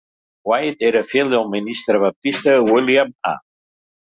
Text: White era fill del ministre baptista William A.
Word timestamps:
White 0.51 0.87
era 0.91 1.03
fill 1.11 1.29
del 1.35 1.45
ministre 1.57 2.01
baptista 2.05 2.57
William 2.73 3.13
A. 3.35 3.37